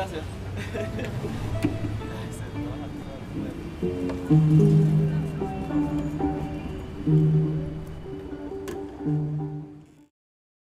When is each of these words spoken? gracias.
gracias. 0.00 0.30